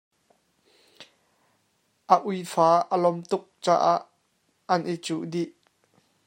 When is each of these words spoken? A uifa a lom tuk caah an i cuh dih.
A 2.13 2.15
uifa 2.29 2.67
a 2.93 2.95
lom 3.03 3.17
tuk 3.29 3.43
caah 3.63 3.99
an 4.73 4.81
i 4.93 4.95
cuh 5.05 5.25
dih. 5.31 5.49